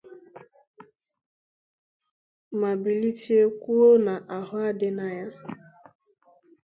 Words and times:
ma 2.59 2.71
blite 2.81 3.37
kwuo 3.59 3.87
n'ahụ 4.03 4.55
adịna 4.67 5.07
ya. 5.17 5.27